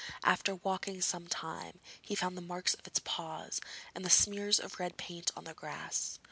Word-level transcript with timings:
After 0.23 0.55
walking 0.55 0.99
some 1.03 1.27
time 1.27 1.79
he 2.01 2.15
found 2.15 2.35
the 2.35 2.41
marks 2.41 2.73
of 2.73 2.87
its 2.87 2.97
paws, 3.01 3.61
and 3.93 4.11
smears 4.11 4.59
of 4.59 4.79
red 4.79 4.97
paint 4.97 5.29
on 5.37 5.43
the 5.43 5.53
grass. 5.53 6.17